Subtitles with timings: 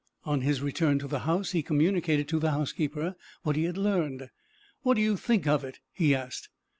[0.23, 4.31] On his return to the house he communicated to the housekeeper what he had learned.
[4.81, 6.49] "What do you think of it?" he asked.